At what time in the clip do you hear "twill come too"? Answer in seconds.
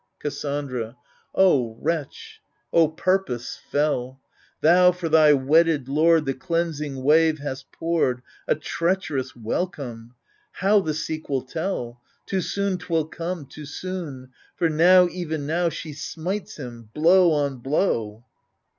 12.79-13.67